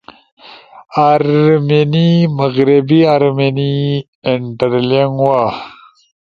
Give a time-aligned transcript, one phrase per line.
[1.09, 3.73] آرمینی، مغربی آرمینی،
[4.31, 5.39] انٹرلینگوا